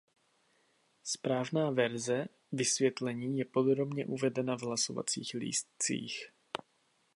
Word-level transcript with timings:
Správná 1.03 1.69
verze 1.71 2.25
vysvětlení 2.51 3.39
je 3.39 3.45
podrobně 3.45 4.05
uvedena 4.05 4.57
v 4.57 4.61
hlasovacích 4.61 5.33
lístcích. 5.33 6.29